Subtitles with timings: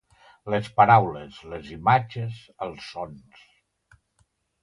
[0.53, 3.45] Les paraules, les imatges, els sons.